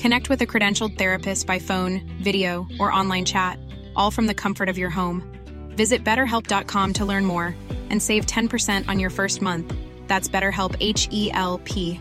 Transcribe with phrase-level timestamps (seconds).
[0.00, 3.58] Connect with a credentialed therapist by phone, video, or online chat,
[3.94, 5.22] all from the comfort of your home.
[5.76, 7.54] Visit betterhelp.com to learn more
[7.90, 9.74] and save 10% on your first month.
[10.08, 12.00] That's BetterHelp H E L P.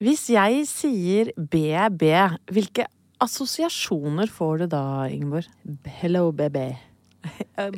[0.00, 2.04] Hvis jeg sier BB,
[2.50, 2.86] hvilke
[3.20, 5.44] assosiasjoner får du da, Ingeborg?
[5.84, 6.89] Hello, baby.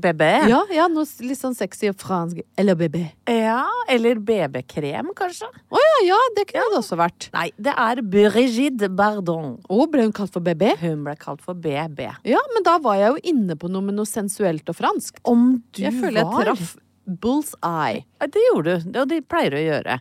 [0.02, 0.22] BB?
[0.50, 2.42] Ja, ja, noe litt sånn sexy og fransk.
[2.58, 3.00] Eller BB.
[3.30, 5.48] Ja, eller BB-krem, kanskje?
[5.48, 7.28] Å ja, ja, det kunne det også vært.
[7.34, 9.56] Nei, det er Brigitte Bardon.
[9.66, 10.76] Å, ble hun kalt for BB?
[10.84, 12.06] Hun ble kalt for BB.
[12.28, 15.20] Ja, men da var jeg jo inne på noe med noe sensuelt og fransk.
[15.28, 16.72] Om du Jeg føler jeg var traff
[17.06, 18.04] bull's eye.
[18.30, 19.98] Det gjorde du, og de pleier å gjøre.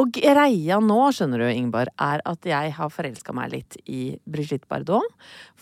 [0.00, 4.68] Og greia nå, skjønner du, Ingeborg, er at jeg har forelska meg litt i Brigitte
[4.70, 5.06] Bardot.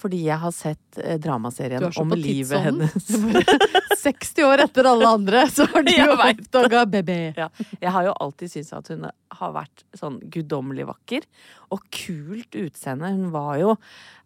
[0.00, 3.10] Fordi jeg har sett eh, dramaserien Du er om livet hennes.
[4.00, 7.20] 60 år etter alle andre, så har du oppdaga baby.
[7.38, 7.50] Ja,
[7.80, 9.08] jeg har jo alltid syntes at hun
[9.40, 11.26] har vært sånn guddommelig vakker.
[11.70, 13.12] Og kult utseende.
[13.14, 13.76] Hun var jo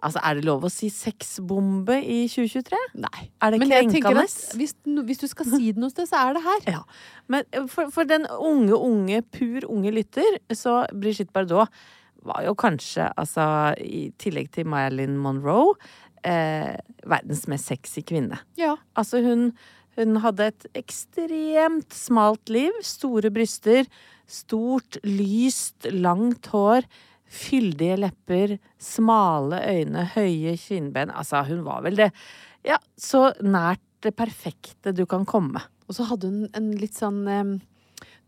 [0.05, 2.81] Altså, er det lov å si sexbombe i 2023?
[3.01, 3.23] Nei.
[3.41, 4.27] Er det krenkende?
[4.53, 6.67] hvis, hvis du skal si det noe sted, så er det her.
[6.75, 6.83] Ja.
[7.33, 11.73] Men eh, for, for den unge, unge, pur unge lytter, så Brigitte Bardot
[12.25, 13.45] var jo kanskje, altså
[13.85, 15.75] i tillegg til Marilyn Monroe,
[16.25, 16.75] eh,
[17.05, 18.41] verdens mest sexy kvinne.
[18.61, 18.77] Ja.
[18.97, 19.51] Altså hun,
[19.99, 23.89] hun hadde et ekstremt smalt liv, store bryster,
[24.31, 26.89] stort, lyst, langt hår,
[27.35, 31.13] fyldige lepper, smale øyne, høye kinnben.
[31.13, 32.13] Altså, hun var vel det
[32.65, 35.61] Ja, så nært det perfekte du kan komme.
[35.89, 37.55] Og så hadde hun en litt sånn em,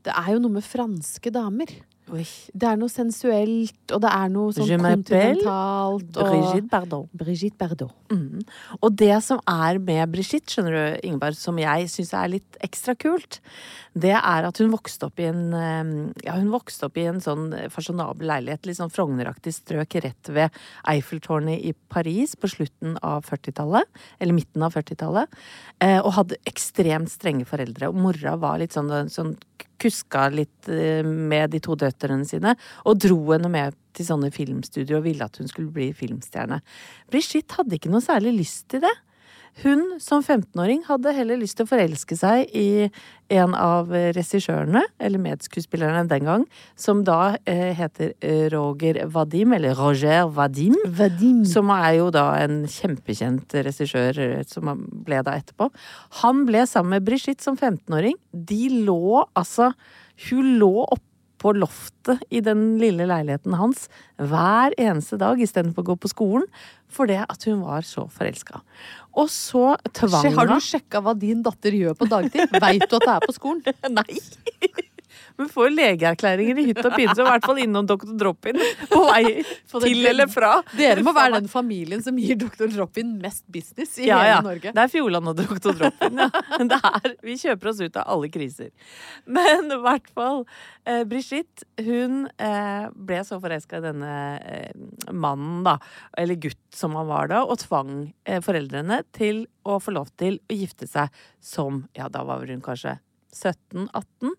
[0.04, 1.70] Det er jo noe med franske damer.
[2.14, 2.22] Oi.
[2.54, 6.16] Det er noe sensuelt, og det er noe sånn kontinentalt.
[6.16, 7.08] og- Brigitte Bardot.
[7.12, 7.92] Brigitte Bardot.
[8.08, 8.44] Mm.
[8.80, 12.94] Og det som er med Brigitte, skjønner du, Ingeborg, som jeg syns er litt ekstra
[12.96, 13.40] kult,
[13.98, 17.18] det er at hun vokste opp i en eh, Ja, hun vokste opp i en
[17.20, 20.50] sånn fasjonabel leilighet, litt sånn Frogneraktig strøk rett ved
[20.86, 23.84] Eiffeltårnet i Paris på slutten av 40-tallet,
[24.20, 25.26] eller midten av 40-tallet,
[25.80, 27.88] eh, og hadde ekstremt strenge foreldre.
[27.88, 29.36] Og mora var litt sånn, sånn
[29.86, 34.98] kuska litt eh, med de to døtrene sine, og dro henne med til sånne filmstudier
[34.98, 36.60] og ville at hun skulle bli filmstjerne.
[37.12, 38.92] Brigitte hadde ikke noe særlig lyst til det.
[39.62, 42.90] Hun som 15-åring hadde heller lyst til å forelske seg i
[43.32, 46.44] en av regissørene, eller medskuespillerne den gang,
[46.76, 50.76] som da eh, heter eh, Roger Vadim, eller Roger Vadim.
[50.98, 51.40] Vadim.
[51.48, 55.70] Som er jo da en kjempekjent regissør eh, som han ble da etterpå.
[56.20, 58.20] Han ble sammen med Brigitte som 15-åring.
[58.36, 59.72] De lå altså
[60.28, 61.04] Hun lå oppe
[61.46, 66.46] på loftet i den lille leiligheten hans hver eneste dag istedenfor å gå på skolen,
[66.88, 68.62] fordi at hun var så forelska.
[69.16, 72.52] Og så tvang Har du sjekka hva din datter gjør på dagtid?
[72.60, 73.62] Veit du at det er på skolen?
[73.96, 74.84] Nei!
[75.36, 78.12] Hun får legeerklæringer i hytt og pine, så i hvert fall innom Dr.
[78.18, 78.58] Drop-in
[78.90, 79.22] på vei
[79.84, 80.54] til eller fra.
[80.76, 82.70] Dere må være den familien som gir Dr.
[82.72, 84.40] Drop-in mest business i Ja, hele ja.
[84.46, 84.72] Norge.
[84.76, 85.76] Det er Fjordland og Dr.
[85.82, 86.30] Drop-in, ja.
[86.72, 88.72] Det er, vi kjøper oss ut av alle kriser.
[89.28, 90.44] Men i hvert fall,
[90.88, 95.76] eh, Brigitte, hun eh, ble så forelska i denne eh, mannen, da,
[96.18, 97.92] eller gutt som han var da, og tvang
[98.24, 101.12] eh, foreldrene til å få lov til å gifte seg
[101.42, 102.96] som, ja, da var hun kanskje
[103.36, 104.32] 17-18.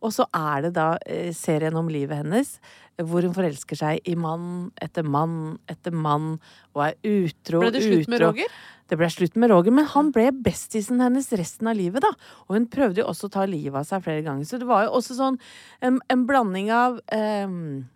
[0.00, 2.56] Og så er det da eh, serien om livet hennes,
[3.02, 6.36] hvor hun forelsker seg i mann etter mann etter mann,
[6.76, 8.22] og er utro, Ble det slutt med.
[8.22, 8.54] Roger?
[8.90, 12.12] Det ble slutt med Roger, men han ble bestisen hennes resten av livet, da.
[12.46, 14.46] Og hun prøvde jo også å ta livet av seg flere ganger.
[14.48, 15.40] Så det var jo også sånn
[15.84, 17.86] en, en blanding av ehm,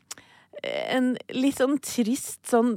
[0.62, 2.72] en litt sånn trist sånn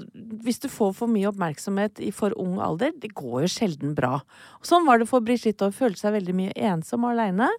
[0.46, 4.20] Hvis du får for mye oppmerksomhet i for ung alder, det går jo sjelden bra.
[4.66, 7.50] Sånn var det for Brigitte, Hun følte seg veldig mye ensom og aleine.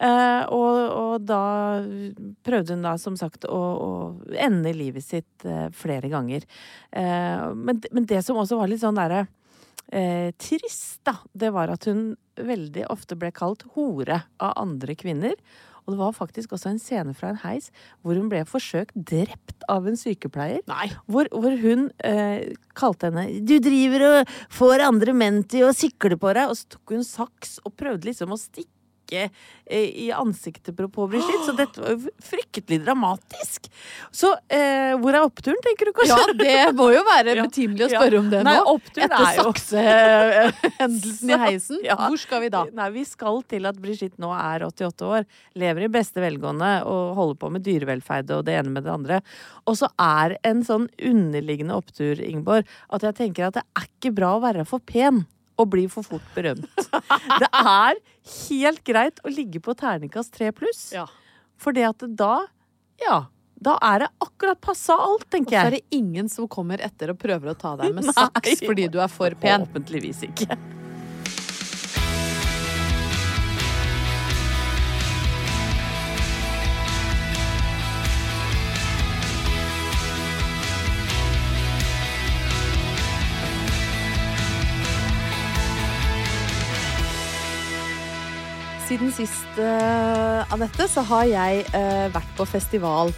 [0.00, 1.42] Eh, og, og da
[2.46, 3.90] prøvde hun da som sagt å, å
[4.32, 6.46] ende livet sitt eh, flere ganger.
[6.88, 9.26] Eh, men, men det som også var litt sånn derre
[9.92, 15.36] eh, trist, da, det var at hun veldig ofte ble kalt hore av andre kvinner.
[15.90, 17.70] Og det var faktisk også en scene fra en heis
[18.04, 20.62] hvor hun ble forsøkt drept av en sykepleier.
[20.70, 20.86] Nei.
[21.10, 26.14] Hvor, hvor hun eh, kalte henne 'Du driver og får andre menn til å sikle
[26.20, 28.79] på deg', og så tok hun saks og prøvde liksom å stikke
[29.12, 31.44] eh, i ansiktet på, Brigitte.
[31.46, 33.68] Så dette var fryktelig dramatisk.
[34.14, 36.16] Så eh, hvor er oppturen, tenker du kanskje?
[36.18, 38.00] Ja, det må jo være betimelig å Ja.
[38.00, 38.76] spørre om det Nei, nå.
[38.96, 41.80] Etter er jo- saksehendelsen i heisen.
[41.86, 41.96] Ja.
[42.06, 42.64] Hvor skal vi da?
[42.76, 45.26] Nei, vi skal til at Brigitte nå er 88 år,
[45.58, 49.20] lever i beste velgående og holder på med dyrevelferd og det ene med det andre.
[49.70, 54.14] Og så er en sånn underliggende opptur, Ingeborg, at jeg tenker at det er ikke
[54.16, 55.24] bra å være for pen.
[55.60, 56.64] Og bli for fort berømt.
[56.80, 57.98] Det er
[58.48, 60.86] helt greit å ligge på terningkast tre pluss.
[60.96, 61.04] Ja.
[61.60, 62.46] For det at da,
[63.02, 63.18] ja,
[63.60, 67.20] da er det akkurat passa alt, Og så er det ingen som kommer etter og
[67.20, 69.66] prøver å ta deg med saks fordi du er for pen.
[69.68, 70.56] Håpentligvis ikke.
[88.90, 93.12] Siden sist, uh, Anette, så har jeg uh, vært på festival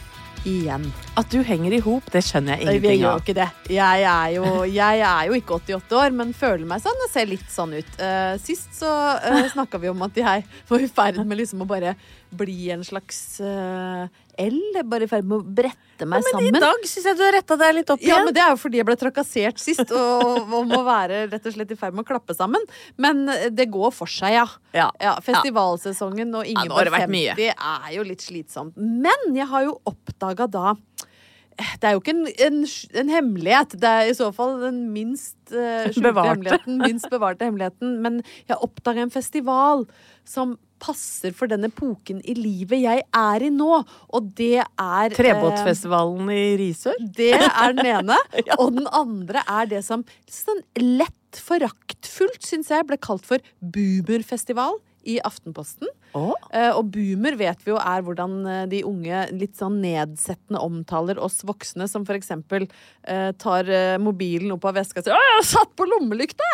[0.44, 0.84] igjen.
[1.16, 3.14] At du henger i hop, det skjønner jeg Jeg ingenting gjør av.
[3.14, 3.46] jo ikke det.
[3.72, 7.30] Jeg er jo, jeg er jo ikke 88 år, men føler meg sånn og ser
[7.30, 7.92] litt sånn ut.
[7.96, 11.70] Uh, sist så uh, snakka vi om at jeg var i ferd med liksom å
[11.72, 11.94] bare
[12.36, 14.04] bli en slags uh,
[14.40, 14.58] L.
[14.88, 16.56] Bare i ferd med å brette meg Men sammen.
[16.56, 18.60] i dag syns jeg du har retta deg litt opp Ja, men Det er jo
[18.62, 22.06] fordi jeg ble trakassert sist og, og må være rett og slett i ferd med
[22.06, 22.64] å klappe sammen.
[23.00, 24.46] Men eh, det går for seg, ja.
[24.76, 24.88] Ja.
[25.02, 27.36] ja festivalsesongen og Ja, Ingeborg det vært mye.
[27.36, 28.78] 50 er jo litt slitsomt.
[28.80, 32.60] Men jeg har jo oppdaga da eh, det er jo ikke en, en,
[33.04, 33.76] en hemmelighet.
[33.84, 36.30] Det er i så fall den minst uh, Bevarte.
[36.32, 36.80] hemmeligheten.
[36.80, 37.98] Minst bevarte hemmeligheten.
[38.04, 39.84] Men jeg oppdaga en festival
[40.24, 43.70] som passer for den epoken i livet jeg er i nå.
[44.12, 46.98] Og det er eh, Trebåtfestivalen i Risør.
[47.16, 48.18] det er den ene.
[48.60, 54.80] Og den andre er det som sånn lett foraktfullt, syns jeg, ble kalt for boomerfestival
[55.04, 55.88] i Aftenposten.
[56.14, 56.34] Oh.
[56.76, 61.38] Og boomer vet vi jo er hvordan eh, de unge litt sånn nedsettende omtaler oss
[61.48, 62.66] voksne, som for eksempel
[63.08, 63.64] eh, tar
[64.02, 66.50] mobilen opp av veska og sier 'Å, jeg satt på lommelykta!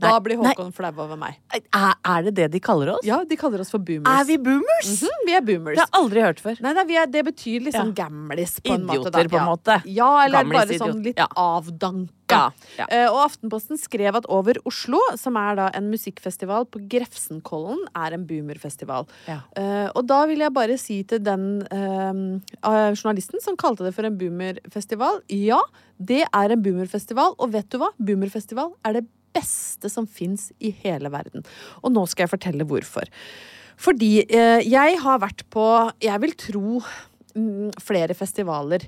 [0.00, 0.40] Da blir.
[0.40, 1.36] Håkon flau over meg.
[1.52, 3.04] Er, er det det de kaller oss?
[3.04, 4.08] Ja, de kaller oss for boomers.
[4.08, 4.88] Er vi boomers?
[5.02, 5.76] Mhm, vi er boomers.
[5.76, 6.62] Det har jeg aldri hørt før.
[6.64, 8.06] Nei, nei vi er, det betyr liksom Ja.
[8.06, 8.96] gamlis på en måte.
[8.96, 9.82] Idioter, på en måte.
[9.84, 10.88] Ja, eller Gamlis bare idiot.
[10.88, 11.28] sånn litt Ja.
[11.36, 12.21] avdanka.
[12.32, 12.88] Ja, ja.
[12.88, 18.16] Eh, og Aftenposten skrev at Over Oslo, som er da en musikkfestival på Grefsenkollen, er
[18.16, 19.08] en boomerfestival.
[19.28, 19.40] Ja.
[19.58, 22.22] Eh, og da vil jeg bare si til den eh,
[22.96, 25.60] journalisten som kalte det for en boomerfestival, ja,
[26.02, 27.92] det er en boomerfestival, og vet du hva?
[28.02, 31.44] Boomerfestival er det beste som fins i hele verden.
[31.82, 33.08] Og nå skal jeg fortelle hvorfor.
[33.82, 35.64] Fordi eh, jeg har vært på,
[36.02, 36.82] jeg vil tro,
[37.34, 38.84] mm, flere festivaler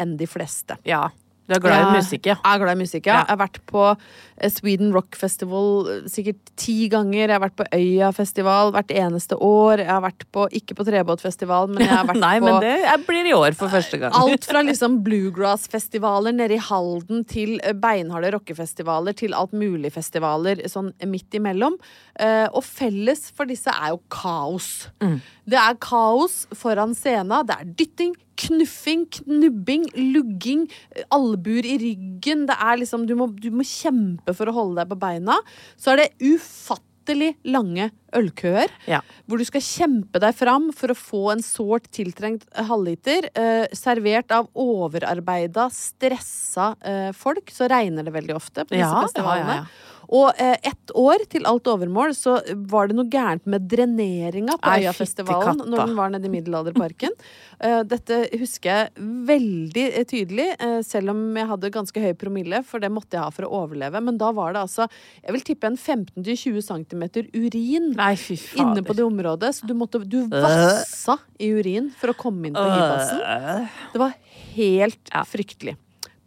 [0.00, 0.78] enn de fleste.
[0.88, 1.08] Ja.
[1.50, 2.36] Du er glad i musikk, ja.
[2.38, 3.14] Jeg er glad i musikk, ja.
[3.24, 7.24] Jeg har vært på eh, Sweden Rock Festival eh, sikkert ti ganger.
[7.24, 9.82] Jeg har vært på Øya Festival hvert eneste år.
[9.82, 12.76] Jeg har vært på, ikke på Trebåtfestival, men jeg har vært Nei, på men det
[12.84, 14.14] jeg blir i år for første gang.
[14.20, 20.62] Alt fra liksom bluegrass-festivaler nede i Halden til eh, beinharde rockefestivaler til alt mulig festivaler
[20.70, 21.74] sånn midt imellom.
[22.20, 24.90] Og felles for disse er jo kaos.
[25.00, 27.40] Det er kaos foran scena.
[27.46, 30.66] Det er dytting, knuffing, knubbing, lugging,
[30.96, 32.46] eh, albuer i ryggen.
[32.50, 35.36] Det er liksom du må, du må kjempe for å holde deg på beina.
[35.80, 38.70] Så er det ufattelig lange ølkøer.
[38.90, 39.00] Ja.
[39.26, 43.26] Hvor du skal kjempe deg fram for å få en sårt tiltrengt halvliter.
[43.34, 47.50] Eh, servert av overarbeida, stressa eh, folk.
[47.54, 49.62] Så regner det veldig ofte på disse Ja, festivalene.
[49.62, 49.86] ja.
[50.10, 52.38] Og eh, ett år til alt overmål så
[52.70, 57.16] var det noe gærent med dreneringa på Nei, Øyafestivalen når den var nede i Middelalderparken.
[57.60, 62.62] Eh, dette husker jeg veldig eh, tydelig, eh, selv om jeg hadde ganske høy promille,
[62.64, 64.00] for det måtte jeg ha for å overleve.
[64.00, 64.86] Men da var det altså,
[65.20, 67.04] jeg vil tippe en 15-20 cm
[67.36, 68.14] urin Nei,
[68.56, 69.52] inne på det området.
[69.58, 73.68] Så du måtte Du vassa i urin for å komme inn på hibassen.
[73.92, 74.16] Det var
[74.56, 75.76] helt fryktelig.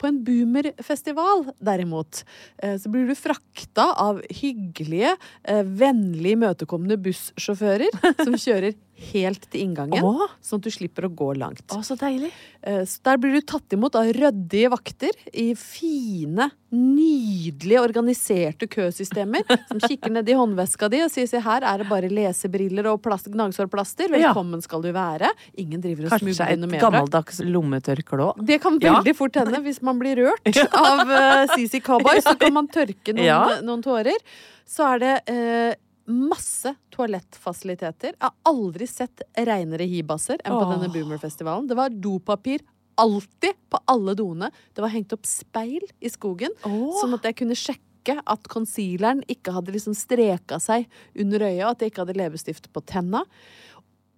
[0.03, 2.25] På en boomerfestival, derimot,
[2.59, 5.13] eh, så blir du frakta av hyggelige,
[5.47, 7.87] eh, vennlig imøtekommende bussjåfører
[8.25, 8.75] som kjører
[9.11, 10.31] helt til inngangen, Åh.
[10.43, 11.63] sånn at du slipper å gå langt.
[11.75, 12.31] Å, så deilig.
[12.63, 19.43] Eh, Så der blir du tatt imot av ryddige vakter i fine, nydelig organiserte køsystemer
[19.67, 23.01] som kikker ned i håndveska di og sier se her er det bare lesebriller og
[23.05, 24.09] plast, gnagsårplaster.
[24.15, 24.31] Ja.
[24.31, 25.29] Velkommen skal du være.
[25.61, 28.41] Ingen driver og smugler noe Kanskje et gammeldags lommetørkle òg.
[28.47, 28.95] Det kan Ja.
[29.01, 32.19] veldig fort hende hvis man blir rørt av uh, CC Cowboy.
[32.25, 33.59] Så kan man tørke noen, Ja.
[33.61, 34.17] noen tårer.
[34.65, 35.75] Så er det eh,
[36.09, 38.15] masse toalettfasiliteter.
[38.17, 40.73] Jeg har aldri sett reinere hibasser enn på Åh.
[40.75, 41.69] denne Boomerfestivalen.
[41.69, 42.63] Det var dopapir
[42.99, 44.51] alltid på alle doene.
[44.75, 49.53] Det var hengt opp speil i skogen, sånn at jeg kunne sjekke at concealeren ikke
[49.55, 53.23] hadde liksom streka seg under øyet, og at jeg ikke hadde leppestift på tenna.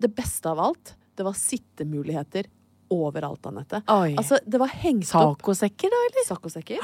[0.02, 2.50] Det beste av alt, det var sittemuligheter
[2.92, 3.80] overalt, Anette.
[4.18, 6.26] Altså, det var hengt opp Tacosekker, da, eller?
[6.28, 6.82] Saccosekker.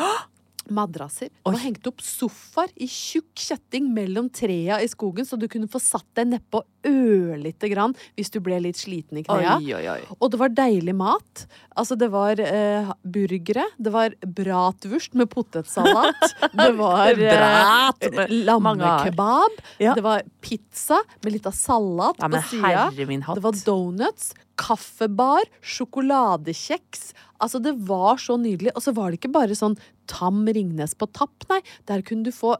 [0.73, 1.29] Madrasser.
[1.29, 5.67] Det var hengt opp sofaer i tjukk kjetting mellom trea i skogen, så du kunne
[5.71, 9.57] få satt deg nedpå ørlite grann hvis du ble litt sliten i knea.
[9.59, 9.99] Oi, oi, oi.
[10.17, 11.43] Og det var deilig mat.
[11.77, 16.23] Altså, det var eh, burgere, det var bratwurst med potetsalat,
[16.57, 19.93] det var eh, lammekebab, Ja.
[19.95, 22.87] det var pizza med litt av salat Ja, på sida.
[23.35, 27.13] Det var donuts, kaffebar, sjokoladekjeks.
[27.41, 28.73] Altså, det var så nydelig.
[28.75, 29.77] Og så var det ikke bare sånn
[30.11, 31.61] tam Ringnes på tapp, nei.
[31.89, 32.55] Der kunne du få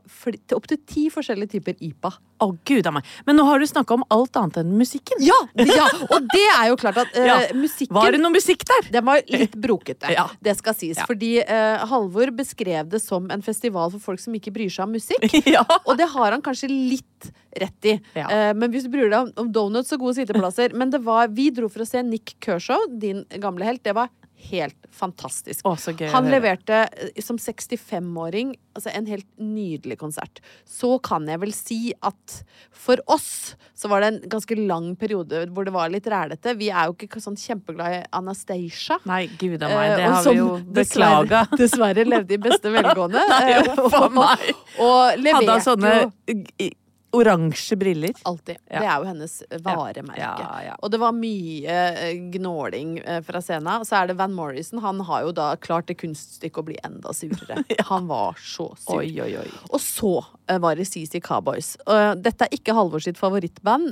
[0.56, 2.14] opptil ti forskjellige typer IPA.
[2.42, 3.10] Å, gud a meg.
[3.28, 5.20] Men nå har du snakka om alt annet enn musikken.
[5.22, 5.38] Ja!
[5.60, 7.38] ja og det er jo klart at uh, Ja.
[7.54, 8.88] musikken Var det noe musikk der?
[8.96, 10.26] Den var litt brokete, Ja.
[10.42, 11.02] det skal sies.
[11.10, 14.96] Fordi uh, Halvor beskrev det som en festival for folk som ikke bryr seg om
[14.98, 15.28] musikk.
[15.56, 15.66] ja.
[15.86, 17.30] Og det har han kanskje litt
[17.62, 17.98] rett i.
[18.16, 21.28] Eh, men hvis du bryr deg om, om donuts og gode sitteplasser Men det var,
[21.36, 23.84] vi dro for å se Nick Kershaw, din gamle helt.
[23.84, 24.08] Det var
[24.50, 25.66] helt fantastisk.
[25.68, 30.40] Å, så gøy Han leverte eh, som 65-åring altså en helt nydelig konsert.
[30.68, 32.38] Så kan jeg vel si at
[32.72, 36.56] for oss så var det en ganske lang periode hvor det var litt rælete.
[36.60, 39.00] Vi er jo ikke sånn kjempeglad i Anastacia.
[39.10, 39.88] Nei, gud a meg.
[39.92, 40.50] Eh, Det og har vi jo
[40.82, 41.46] beklaga.
[41.62, 43.26] Dessverre levde i beste velgående.
[43.34, 44.46] Nei, jo, for meg.
[44.80, 46.72] og Hadde leverte han sånne jo
[47.12, 48.14] oransje briller?
[48.24, 48.58] Alltid.
[48.68, 48.80] Ja.
[48.80, 50.22] Det er jo hennes varemerke.
[50.22, 50.76] Ja, ja.
[50.80, 53.82] Og det var mye eh, gnåling eh, fra scenen.
[53.82, 54.82] Og så er det Van Morrison.
[54.84, 57.64] Han har jo da klart det kunststykket å bli enda surere.
[57.92, 59.00] Han var så sur.
[59.00, 59.48] Oi, oi, oi.
[59.72, 60.14] Og så
[60.48, 61.76] eh, var det CC Cowboys.
[62.22, 63.92] Dette er ikke Halvor sitt favorittband.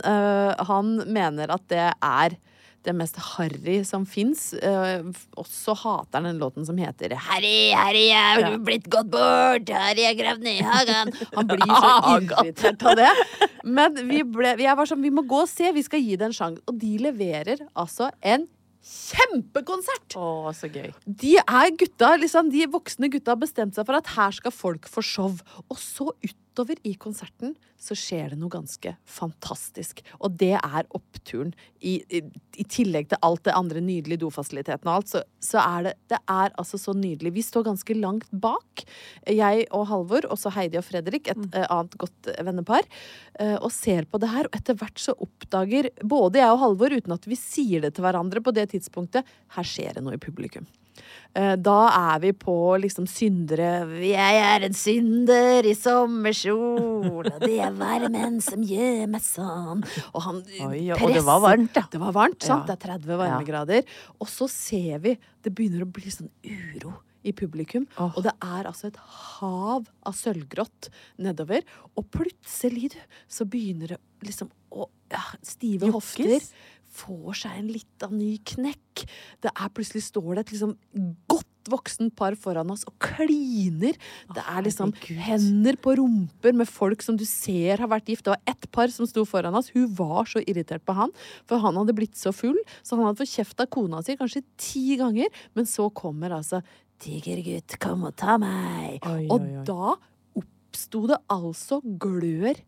[0.69, 2.35] Han mener at det er
[2.88, 4.53] det mest harry som fins.
[4.59, 9.71] og så hater han den låten som heter Harry, Harry, jeg har blitt gått bort,
[9.74, 11.12] Harry er gravd ned i hagen.
[11.36, 11.95] Han blir så
[12.43, 13.09] irritert av det.
[13.63, 16.29] Men vi, ble, jeg var sånn, vi må gå og se, vi skal gi det
[16.29, 16.63] en sjanse.
[16.69, 18.48] Og de leverer altså en
[18.89, 20.15] kjempekonsert!
[20.17, 20.91] Å, så gøy.
[21.05, 24.88] De er gutta, liksom, de voksne gutta har bestemt seg for at her skal folk
[24.89, 25.36] få show.
[25.67, 26.09] Og så
[26.59, 30.01] utover i konserten så skjer det noe ganske fantastisk.
[30.19, 31.53] Og det er oppturen.
[31.79, 32.19] I, i,
[32.59, 36.19] i tillegg til alt det andre nydelige dofasilitetene og alt, så, så er det, det
[36.27, 37.31] er altså så nydelig.
[37.37, 38.83] Vi står ganske langt bak,
[39.23, 41.53] jeg og Halvor, også Heidi og Fredrik, et mm.
[41.69, 42.83] annet godt vennepar,
[43.39, 44.49] eh, og ser på det her.
[44.49, 48.03] Og etter hvert så oppdager både jeg og Halvor, uten at vi sier det til
[48.03, 49.23] hverandre på det tidspunktet,
[49.55, 50.67] her skjer det noe i publikum.
[51.36, 51.77] Eh, Da
[52.15, 58.39] er vi på liksom syndere Jeg er en synder i sommerkjol, og det er varmen
[58.44, 59.84] som gjør meg sånn.
[60.13, 61.86] Og han Oi, og det var varmt, ja.
[61.91, 62.68] Det var varmt, sant?
[62.68, 62.75] Ja.
[62.75, 63.94] Det er 30 varmegrader.
[64.20, 67.86] Og så ser vi det begynner å bli sånn uro i publikum.
[68.00, 68.13] Oh.
[68.15, 70.89] Og det er altså et hav av sølvgrått
[71.20, 71.65] nedover.
[72.00, 75.96] Og plutselig, du, så begynner det liksom å ja, Stive Jokkes.
[75.96, 76.46] hofter
[77.00, 79.06] får seg en litt av ny knekk.
[79.44, 80.75] Det er Plutselig står det et liksom
[81.32, 83.96] godt voksent par foran oss og kliner.
[84.34, 88.25] Det er liksom hender på rumper med folk som du ser har vært gift.
[88.25, 89.72] Det var ett par som sto foran oss.
[89.75, 91.13] Hun var så irritert på han,
[91.50, 92.58] for han hadde blitt så full.
[92.82, 95.29] Så han hadde fått kjeft av kona si kanskje ti ganger.
[95.58, 96.63] Men så kommer altså
[97.00, 98.98] Tigergutt, kom og ta meg.
[99.08, 99.94] Oi, og oi, Og da
[100.41, 102.60] oppsto det altså glør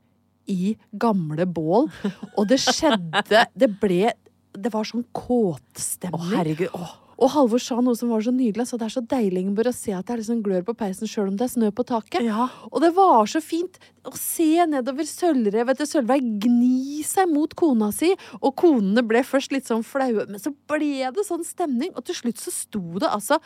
[0.47, 1.89] i gamle bål.
[2.37, 4.13] Og det skjedde Det ble
[4.51, 6.33] Det var sånn Å, kåtstemning.
[6.33, 6.73] herregud.
[6.75, 6.89] Å.
[7.21, 8.65] Og Halvor sa noe som var så nydelig.
[8.65, 11.09] Så det er så deilig Ingeborg, å se at det er liksom glør på peisen
[11.09, 12.23] sjøl om det er snø på taket.
[12.25, 12.47] Ja.
[12.71, 13.77] Og det var så fint
[14.09, 18.09] å se nedover Sølvrev etter Sølvveig gni seg mot kona si.
[18.41, 21.93] Og konene ble først litt sånn flaue, men så ble det sånn stemning.
[21.93, 23.37] Og til slutt så sto det altså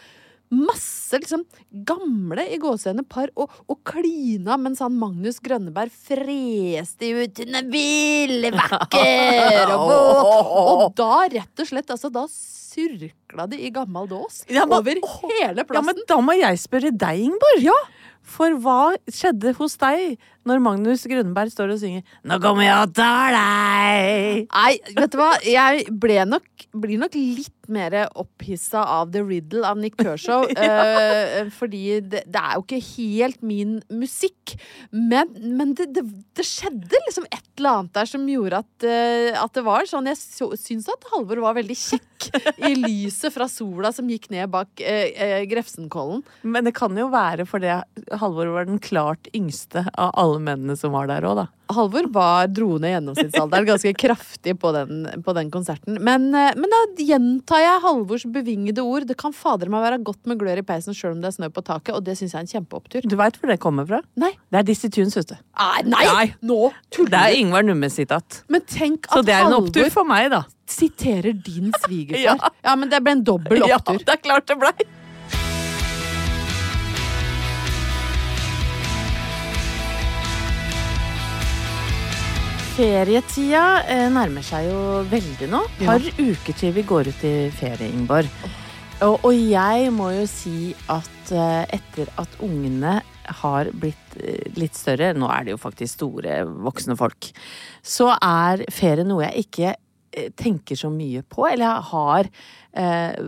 [0.55, 1.43] masse liksom
[1.88, 7.69] gamle i gåsehendene par og, og klina mens han Magnus Grønneberg freste ut 'Hun er
[7.71, 10.55] vill, vakker og våt'.
[10.55, 14.95] Og da, rett og slett, altså, da surkla de i gammel dås Ja, men- over
[15.21, 16.03] hele Ja, men plassen.
[16.07, 17.62] da må jeg spørre deg, Ingeborg.
[17.63, 17.77] Ja.
[18.25, 22.93] For hva skjedde hos deg når Magnus Grunberg står og synger 'Nå kommer jeg og
[22.93, 24.47] tar deg'?
[24.53, 25.31] Nei, vet du hva?
[25.41, 25.85] Jeg
[26.29, 30.45] nok, blir nok litt mer opphissa av The Riddle av Nick Kershaw.
[30.65, 34.55] eh, fordi det, det er jo ikke helt min musikk.
[34.91, 36.05] Men, men det, det,
[36.37, 40.09] det skjedde liksom et eller annet der som gjorde at, uh, at det var sånn.
[40.11, 42.29] Jeg så, syns at Halvor var veldig kjekk
[42.67, 46.23] i lyset fra sola som gikk ned bak uh, Grefsenkollen.
[46.43, 47.79] Men det kan jo være fordi
[48.19, 51.46] Halvor var den klart yngste av alle mennene som var der òg, da.
[51.74, 55.98] Halvor var, dro ned gjennomsnittsalderen ganske kraftig på den, på den konserten.
[55.98, 59.08] Men, eh, men da gjentar jeg Halvors bevingede ord.
[59.10, 61.50] Det kan fader meg være godt med glør i peisen sjøl om det er snø
[61.54, 63.08] på taket, og det syns jeg er en kjempeopptur.
[63.10, 64.01] Du veit hvor det kommer fra?
[64.22, 64.34] Nei.
[64.54, 65.38] Det er Dizzie Tunes, vet du.
[65.58, 66.25] Nei, nei, Nei.
[66.46, 66.60] nå
[66.94, 67.39] Det er du!
[67.42, 68.44] Ingvar Numme-sitat.
[68.51, 70.44] Men tenk Så at det er en opptur Halvor for meg, da.
[70.70, 72.22] siterer din svigerfar.
[72.25, 72.38] Ja.
[72.65, 72.75] ja.
[72.75, 74.75] men det ble en dobbel Ja, det er klart det blei.
[82.75, 85.62] Ferietida eh, nærmer seg jo veldig nå.
[85.77, 88.27] Et Par uker til vi går ut i ferie, Ingeborg.
[89.05, 92.98] Og, og jeg må jo si at eh, etter at ungene
[93.39, 97.32] har blitt eh, litt større, nå er de jo faktisk store voksne folk,
[97.79, 99.74] så er ferie noe jeg ikke
[100.36, 102.27] tenker så mye på, eller jeg har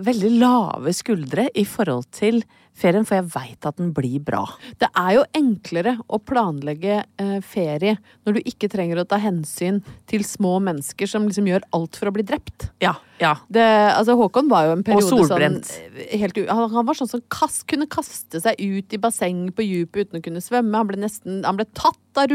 [0.07, 2.37] veldig lave skuldre i forhold til
[2.77, 4.43] ferien, for jeg veit at den blir bra.
[4.79, 9.81] Det er jo enklere å planlegge eh, ferie når du ikke trenger å ta hensyn
[10.09, 12.69] til små mennesker som liksom gjør alt for å bli drept.
[12.83, 13.33] Ja, ja.
[13.49, 15.71] Det, altså Håkon var jo en periode solbrent.
[15.71, 19.65] sånn helt, han, han var sånn som kast, kunne kaste seg ut i basseng på
[19.65, 20.77] dypet uten å kunne svømme.
[20.77, 22.29] Han ble nesten Han ble tatt av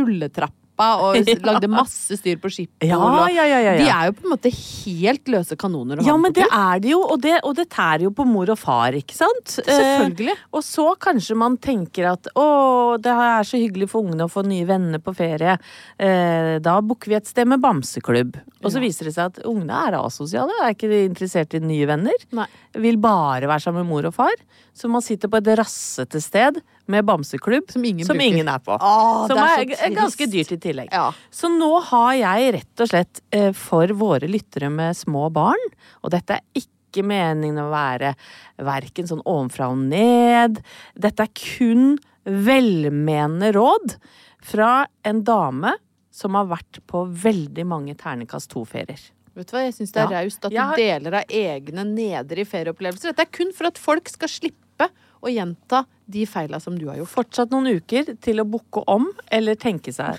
[0.73, 2.87] rulletrappa og lagde masse styr på skipet.
[2.87, 3.75] Ja, ja, ja, ja.
[3.79, 6.93] De er jo på en måte helt løse kanoner å Ja, men det er de
[6.93, 9.59] jo, og det, og det tærer jo på mor og far, ikke sant?
[9.59, 10.33] Selvfølgelig.
[10.33, 14.33] Eh, og så kanskje man tenker at å, det er så hyggelig for ungene å
[14.33, 15.59] få nye venner på ferie.
[15.99, 18.39] Eh, da booker vi et sted med bamseklubb.
[18.63, 22.29] Og så viser det seg at ungene er asosiale, er ikke interessert i nye venner.
[22.37, 22.47] Nei.
[22.83, 24.37] Vil bare være sammen med mor og far.
[24.73, 28.77] Så man sitter på et rassete sted med bamseklubb Som ingen som ingen er på.
[28.77, 30.93] Åh, som det er er, er ganske dyrt i tillegg.
[30.93, 31.09] Ja.
[31.33, 35.67] Så nå har jeg rett og slett eh, for våre lyttere med små barn,
[36.03, 38.13] og dette er ikke meningen å være
[38.61, 40.61] verken sånn ovenfra og ned,
[41.01, 41.95] dette er kun
[42.29, 43.97] velmenende råd
[44.45, 45.73] fra en dame
[46.13, 49.01] som har vært på veldig mange ternekast to-ferier.
[49.33, 50.21] Vet du hva, Jeg syns det er Ja.
[50.21, 53.15] raust at du har- deler av egne nedre i ferieopplevelser.
[53.15, 54.91] Dette er kun for at folk skal slippe
[55.23, 57.13] å gjenta de feila som du har gjort.
[57.15, 60.19] Fortsatt noen uker til å booke om, eller tenke seg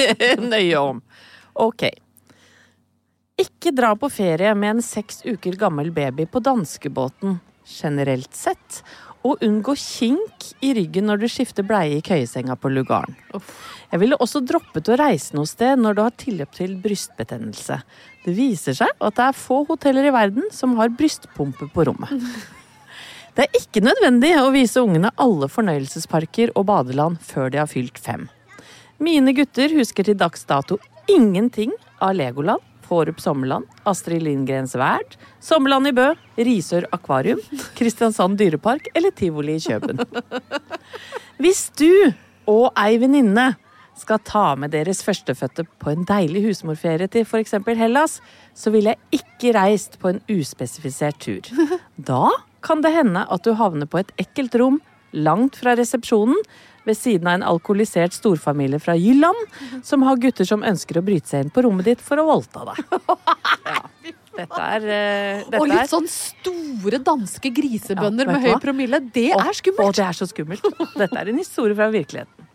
[0.52, 1.02] nøye om.
[1.60, 1.88] Ok.
[3.40, 8.84] Ikke dra på ferie med en seks uker gammel baby på danskebåten, generelt sett.
[9.24, 13.16] Og unngå kink i ryggen når du skifter bleie i køyesenga på lugaren.
[13.90, 17.78] Jeg ville også droppet å reise noe sted når du har tilløp til brystbetennelse.
[18.26, 22.12] Det viser seg at det er få hoteller i verden som har brystpumpe på rommet.
[23.34, 27.98] Det er ikke nødvendig å vise ungene alle fornøyelsesparker og badeland før de har fylt
[27.98, 28.28] fem.
[29.02, 30.78] Mine gutter husker til dags dato
[31.10, 36.06] ingenting av Legoland, Fårup Sommerland, Astrid Lindgrens Verd, Sommerland i Bø,
[36.38, 37.42] Risør akvarium,
[37.78, 40.04] Kristiansand dyrepark eller tivoli i Kjøben.
[41.42, 41.90] Hvis du
[42.46, 43.54] og ei venninne
[43.98, 47.56] skal ta med deres førstefødte på en deilig husmorferie til f.eks.
[47.78, 48.18] Hellas,
[48.54, 51.46] så ville jeg ikke reist på en uspesifisert tur.
[51.96, 52.28] Da
[52.64, 54.80] kan det hende at du havner på et ekkelt rom
[55.14, 56.38] langt fra resepsjonen,
[56.84, 59.38] ved siden av en alkoholisert storfamilie fra Jylland,
[59.86, 62.66] som har gutter som ønsker å bryte seg inn på rommet ditt for å voldta
[62.72, 62.84] deg.
[63.64, 63.80] Ja.
[64.34, 68.98] Dette er, uh, dette Og litt sånn store danske grisebønder Ja, med høy promille.
[69.14, 69.54] Det er Å,
[69.86, 70.66] Og det er så skummelt.
[70.98, 72.48] Dette er en historie fra virkeligheten.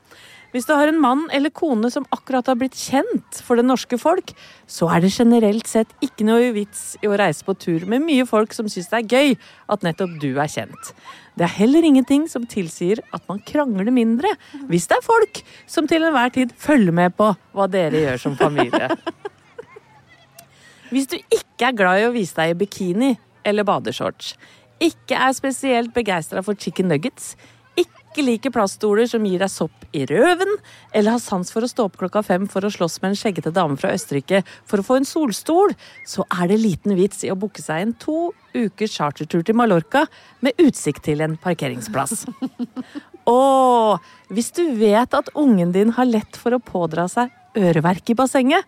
[0.49, 3.99] Hvis du har en mann eller kone som akkurat har blitt kjent for det norske
[4.01, 4.31] folk,
[4.65, 8.25] så er det generelt sett ikke noe vits i å reise på tur med mye
[8.29, 9.35] folk som syns det er gøy
[9.69, 10.93] at nettopp du er kjent.
[11.37, 14.33] Det er heller ingenting som tilsier at man krangler mindre
[14.71, 18.39] hvis det er folk som til enhver tid følger med på hva dere gjør som
[18.39, 18.89] familie.
[20.89, 23.13] Hvis du ikke er glad i å vise deg i bikini
[23.45, 24.33] eller badeshorts,
[24.81, 27.35] ikke er spesielt begeistra for chicken nuggets,
[28.09, 30.49] ikke liker plaststoler som gir deg sopp i røven,
[30.93, 33.53] eller har sans for å stå opp klokka fem for å slåss med en skjeggete
[33.53, 35.75] dame fra Østerrike for å få en solstol,
[36.09, 40.07] så er det liten vits i å booke seg en to ukers chartertur til Mallorca
[40.45, 42.25] med utsikt til en parkeringsplass.
[43.29, 48.17] Og hvis du vet at ungen din har lett for å pådra seg øreverk i
[48.17, 48.65] bassenget,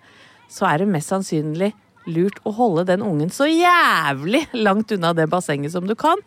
[0.52, 1.72] så er det mest sannsynlig
[2.10, 6.22] lurt å holde den ungen så jævlig langt unna det bassenget som du kan,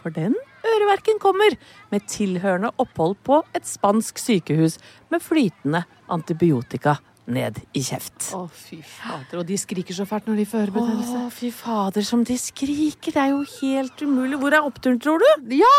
[0.00, 0.36] for den
[0.70, 1.56] øreverken kommer
[1.92, 4.78] med tilhørende opphold på et spansk sykehus
[5.12, 8.26] med flytende antibiotika ned i kjeft.
[8.36, 9.38] Å, fy fader.
[9.40, 11.20] Og de skriker så fælt når de får ørebetennelse.
[11.24, 13.14] Å, fy fader, som de skriker.
[13.14, 14.36] Det er jo helt umulig.
[14.42, 15.28] Hvor er oppturen, tror du?
[15.56, 15.70] Ja!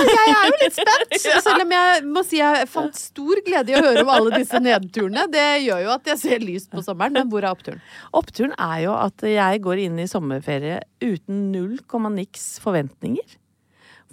[0.00, 1.16] Jeg er jo litt spent.
[1.20, 4.60] Selv om jeg må si jeg fant stor glede i å høre om alle disse
[4.62, 5.26] nedturene.
[5.32, 7.18] Det gjør jo at jeg ser lyst på sommeren.
[7.20, 7.82] Men hvor er oppturen?
[8.16, 13.36] Oppturen er jo at jeg går inn i sommerferie uten null komma niks forventninger.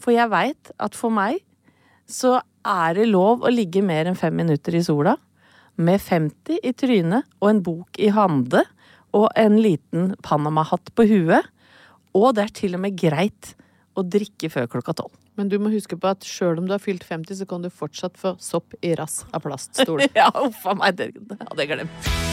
[0.04, 1.40] For jeg veit at for meg
[2.10, 5.16] så er det lov å ligge mer enn fem minutter i sola
[5.80, 8.66] med 50 i trynet og en bok i hande
[9.16, 11.48] og en liten Panama-hatt på huet.
[12.14, 13.54] Og det er til og med greit
[13.98, 15.16] å drikke før klokka tolv.
[15.38, 17.72] Men du må huske på at sjøl om du har fylt 50, så kan du
[17.74, 20.06] fortsatt få sopp i rass av plaststol.
[20.18, 22.33] Ja, uff a meg, det hadde jeg glemt.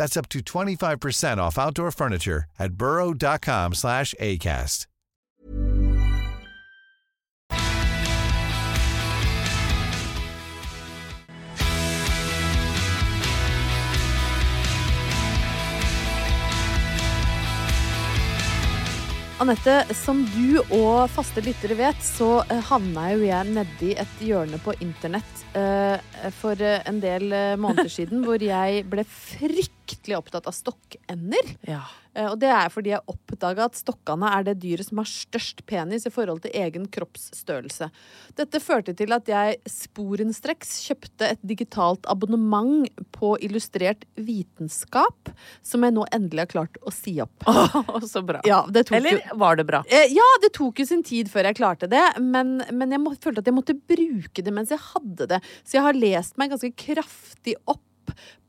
[0.00, 4.86] That's up to 25% off outdoor furniture at burrow.com slash ACAST.
[19.40, 24.60] Anette, som du og faste lyttere vet, så eh, havna jo jeg nedi et hjørne
[24.60, 25.96] på internett uh,
[26.40, 29.79] for eh, en del måneder siden hvor jeg ble fryktelig
[30.18, 31.56] opptatt av stokkender.
[31.68, 31.82] Ja.
[32.14, 35.62] Eh, Og det er fordi jeg oppdaga at stokkene er det dyret som har størst
[35.70, 37.90] penis i forhold til egen kroppsstørrelse.
[38.38, 45.30] Dette førte til at jeg sporenstreks kjøpte et digitalt abonnement på illustrert vitenskap,
[45.62, 47.46] som jeg nå endelig har klart å si opp.
[47.90, 48.40] Oh, så bra.
[48.46, 48.60] Ja,
[48.92, 49.80] Eller jo var det bra?
[49.88, 53.14] Eh, Ja, det tok jo sin tid før jeg klarte det, men, men jeg må,
[53.22, 55.40] følte at jeg måtte bruke det mens jeg hadde det.
[55.64, 57.82] Så jeg har lest meg ganske kraftig opp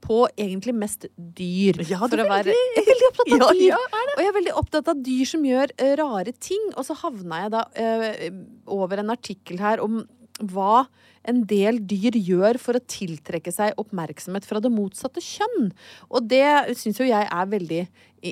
[0.01, 1.77] på egentlig mest dyr.
[1.89, 3.67] Ja, du er veldig- jeg er veldig opptatt av Ja, dyr.
[3.67, 3.77] ja,
[4.15, 6.71] Og jeg er veldig opptatt av dyr som gjør uh, rare ting.
[6.75, 10.01] Og så havna jeg da uh, over en artikkel her om
[10.41, 10.87] hva
[11.29, 15.67] en del dyr gjør for å tiltrekke seg oppmerksomhet fra det motsatte kjønn.
[16.09, 17.83] Og det syns jo jeg er veldig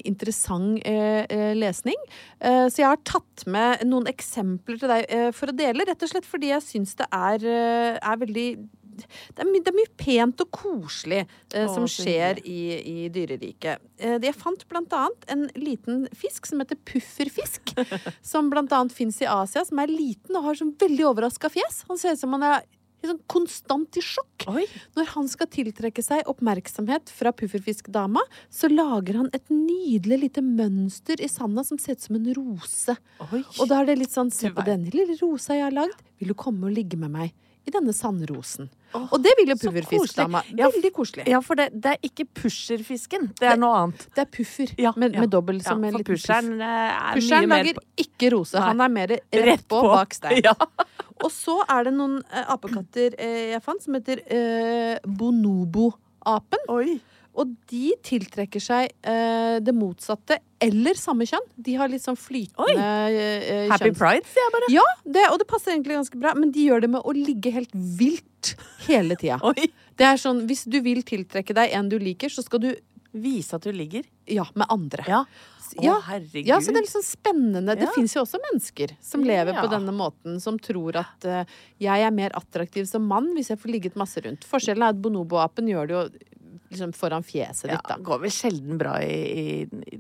[0.06, 1.98] interessant eh, eh, lesning.
[2.42, 6.02] Eh, så jeg har tatt med noen eksempler til deg eh, for å dele, rett
[6.06, 7.46] og slett fordi jeg syns det er,
[8.02, 8.48] er veldig
[9.06, 12.98] det er, my, det er mye pent og koselig eh, som så skjer i, i
[13.14, 13.86] dyreriket.
[14.00, 17.76] Eh, jeg fant blant annet en liten fisk som heter pufferfisk.
[18.34, 21.84] som blant annet fins i Asia, som er liten og har sånn veldig overraska fjes.
[21.90, 22.68] Han ser ut som han er
[23.08, 24.46] sånn konstant i sjokk.
[24.52, 24.66] Oi.
[24.98, 31.22] Når han skal tiltrekke seg oppmerksomhet fra pufferfiskdama, så lager han et nydelig lite mønster
[31.24, 32.98] i sanda som ser ut som en rose.
[33.30, 33.44] Oi.
[33.60, 36.04] Og da er det litt sånn Se på denne lille rosa jeg har lagd.
[36.20, 37.34] Vil du komme og ligge med meg
[37.68, 38.70] i denne sandrosen?
[38.98, 39.58] Og det vil jo.
[40.58, 41.26] Ja, Veldig koselig.
[41.30, 43.30] Ja, for det, det er ikke pusherfisken.
[43.40, 44.06] Det er noe annet.
[44.16, 46.24] Det er puffer Ja, med, med dobbel som en liten puff.
[46.24, 48.64] pusheren er Pusheren mye mer lager ikke rose.
[48.64, 49.14] Han er mer
[49.50, 50.42] rett på bak stein.
[50.50, 50.56] Ja.
[51.20, 56.64] Og så er det noen eh, apekatter eh, jeg fant, som heter eh, bonobo-apen.
[56.72, 57.00] Oi.
[57.40, 61.46] Og de tiltrekker seg eh, det motsatte eller samme kjønn.
[61.56, 63.72] De har litt sånn flytende eh, kjønn.
[63.72, 64.72] Happy pride, sier jeg bare.
[64.76, 67.54] Ja, det, og det passer egentlig ganske bra, men de gjør det med å ligge
[67.56, 68.56] helt vilt
[68.90, 69.40] hele tida.
[70.00, 72.70] Det er sånn, Hvis du vil tiltrekke deg en du liker, så skal du
[73.10, 74.04] Vise at du ligger.
[74.30, 75.04] ja, med andre.
[75.10, 75.24] Ja.
[75.26, 76.46] Å, Ja, herregud.
[76.48, 77.74] Ja, så det er litt sånn spennende.
[77.78, 77.92] Det Ja.
[77.96, 79.62] fins jo også mennesker som lever Ja.
[79.64, 81.44] på denne måten, som tror at uh,
[81.80, 84.46] jeg er mer attraktiv som mann hvis jeg får ligget masse rundt.
[84.46, 86.04] Forskjellen er at bonobo-apen gjør det jo
[86.72, 87.98] liksom foran fjeset ditt, da.
[88.04, 90.00] går vel sjelden bra i, i,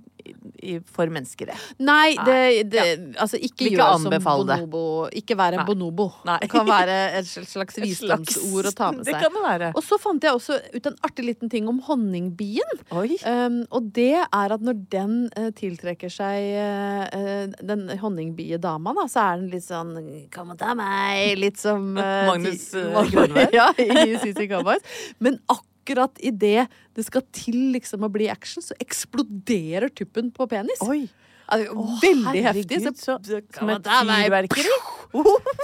[0.62, 1.58] i, for mennesker, det.
[1.86, 2.40] Nei, det,
[2.72, 2.98] det ja.
[3.22, 4.84] Altså, ikke ikke gjør som bonobo.
[5.10, 5.22] det.
[5.24, 5.68] Ikke vær en Nei.
[5.68, 6.08] bonobo.
[6.28, 6.38] Nei.
[6.44, 9.24] Det kan være et slags visdomsord å ta med Det seg.
[9.24, 9.72] kan det være.
[9.76, 12.76] Og så fant jeg også ut en artig liten ting om honningbien.
[12.94, 19.26] Um, og det er at når den uh, tiltrekker seg eh, den honningbiedama, da, så
[19.26, 19.96] er den litt sånn
[20.34, 21.36] Kom og ta meg!
[21.40, 24.86] Litt som uh, Magnus, uh, eh, ja, i CC Cowboys.
[25.20, 30.82] Men akkurat idet det skal til liksom å bli action, så eksploderer tuppen på penis.
[30.86, 31.08] Oi.
[31.50, 32.98] Altså, jo veldig herregud, heftig.
[33.02, 34.74] Så, så- som et fyrverkeri.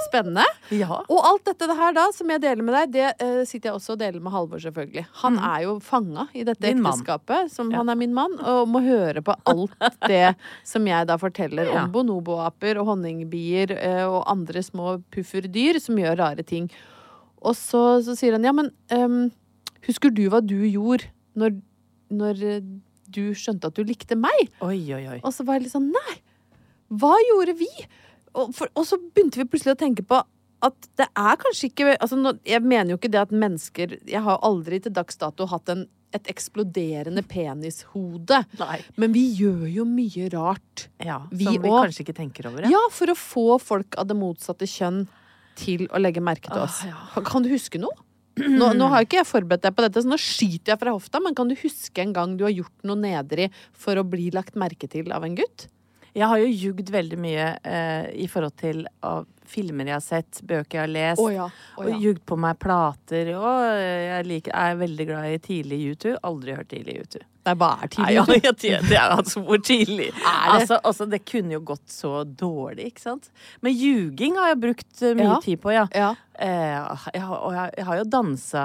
[0.08, 0.46] Spennende.
[0.74, 1.04] Ja.
[1.12, 3.76] Og alt dette det her da, som jeg deler med deg, det uh, sitter jeg
[3.78, 5.04] også og deler med Halvor, selvfølgelig.
[5.22, 6.90] Han er jo fanga i dette mann.
[6.90, 9.78] ekteskapet, som han er min mann, og må høre på alt
[10.10, 10.36] det
[10.66, 11.84] som jeg da forteller Ja.
[11.84, 16.72] om bonoboaper og honningbier uh, og andre små pufferdyr som gjør rare ting.
[17.46, 19.28] Og så, så sier han ja, men ehm,
[19.88, 21.58] husker du hva du gjorde når,
[22.13, 22.62] når eh,
[23.15, 24.48] du skjønte at du likte meg?
[24.65, 25.19] Oi, oi, oi.
[25.24, 26.15] Og så var jeg litt sånn Nei,
[26.95, 27.69] hva gjorde vi?
[28.36, 30.21] Og, for, og så begynte vi plutselig å tenke på
[30.65, 32.17] at det er kanskje ikke altså
[32.48, 35.84] Jeg mener jo ikke det at mennesker Jeg har aldri til dags dato hatt en,
[36.15, 38.39] et eksploderende penishode.
[38.62, 38.78] Nei.
[39.02, 40.88] Men vi gjør jo mye rart.
[41.04, 41.84] Ja, Vi som vi også.
[41.89, 42.67] kanskje ikke tenker over.
[42.71, 45.06] Ja, for å få folk av det motsatte kjønn
[45.60, 46.82] til å legge merke til oss.
[47.28, 47.95] Kan du huske noe?
[48.36, 51.21] Nå, nå har ikke jeg forberedt deg på dette, så nå skyter jeg fra hofta,
[51.24, 54.60] men kan du huske en gang du har gjort noe nedrig for å bli lagt
[54.60, 55.69] merke til av en gutt?
[56.15, 60.39] Jeg har jo jugd veldig mye eh, i forhold til av filmer jeg har sett,
[60.48, 61.21] bøker jeg har lest.
[61.21, 61.95] Oh ja, oh ja.
[61.95, 63.34] Og jugd på meg plater.
[63.36, 66.15] Og jeg liker, er veldig glad i tidlig YouTube.
[66.28, 67.28] Aldri hørt tidlig YouTube.
[67.45, 68.38] Nei, bare er Nei, tidlig?
[68.43, 70.08] ja, ja, det er altså hvor tidlig.
[70.15, 70.23] det?
[70.49, 73.29] Altså, altså, det kunne jo gått så dårlig, ikke sant.
[73.62, 75.39] Men ljuging har jeg brukt eh, mye Ja.
[75.45, 75.86] tid på, ja.
[75.93, 76.12] Ja.
[76.39, 76.77] Eh,
[77.13, 78.63] jeg, har- og jeg, jeg har jo dansa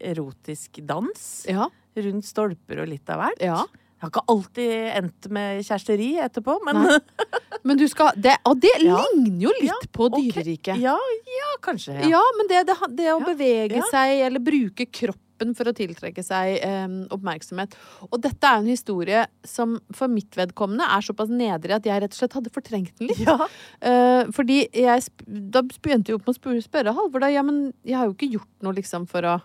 [0.00, 1.68] erotisk dans Ja.
[1.96, 3.40] rundt stolper og litt av hvert.
[3.42, 3.60] ja.
[4.00, 6.98] Jeg har ikke alltid endt med kjæresteri etterpå, men Nei.
[7.68, 8.96] Men du skal det, Og det Ja.
[8.96, 10.72] ligner jo litt Ja, på dyreriket.
[10.72, 10.80] Okay.
[10.80, 10.94] ja,
[11.28, 11.98] ja, kanskje.
[12.08, 12.22] Ja.
[12.38, 15.20] Men det, det, det å bevege seg eller bruke kroppen
[15.56, 17.76] for å tiltrekke seg eh, oppmerksomhet.
[18.10, 22.16] Og dette er en historie som for mitt vedkommende er såpass nedrig at jeg rett
[22.16, 23.24] og slett hadde fortrengt den litt.
[23.26, 23.36] Ja.
[23.80, 27.30] Eh, fordi jeg Da begynte jeg opp med å spørre, spørre Halvor, da.
[27.32, 29.38] Ja, men jeg har jo ikke gjort noe liksom for å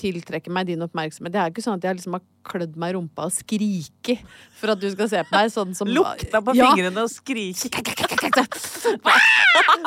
[0.00, 1.32] tiltrekke meg din oppmerksomhet.
[1.34, 4.22] Det er ikke sånn at jeg liksom har klødd meg i rumpa og skriket
[4.56, 6.70] for at du skal se på meg sånn som Lukta på Ja.
[6.72, 7.70] fingrene og skrike.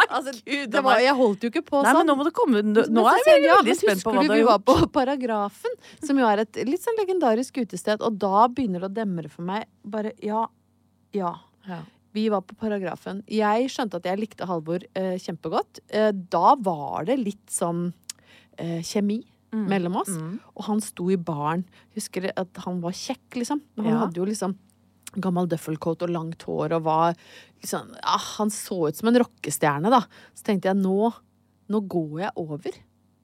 [0.09, 1.99] Altså, det var, jeg holdt jo ikke på Nei, sånn.
[2.01, 4.33] men nå må du komme Nå, nå er jeg ja, veldig spent på hva Husker
[4.33, 5.75] du du vi var på Paragrafen,
[6.05, 9.45] som jo er et litt sånn legendarisk utested, og da begynner det å demre for
[9.47, 9.67] meg.
[9.85, 10.45] Bare ja,
[11.15, 11.33] ja.
[11.69, 11.81] Ja.
[12.17, 13.21] Vi var på Paragrafen.
[13.29, 15.83] Jeg skjønte at jeg likte Halvor eh, kjempegodt.
[15.93, 17.91] Eh, da var det litt sånn
[18.57, 19.21] eh, kjemi
[19.51, 20.09] mellom oss.
[20.13, 20.39] Mm.
[20.55, 21.65] Og han sto i baren.
[21.95, 23.61] Husker at han var kjekk, liksom.
[23.77, 23.99] Han Ja.
[24.05, 24.57] hadde jo liksom
[25.17, 27.15] gammel duffelcoat og langt hår og var
[27.63, 30.01] liksom ah, Han så ut som en rockestjerne, da.
[30.35, 31.13] Så tenkte jeg nå,
[31.69, 32.71] nå går jeg over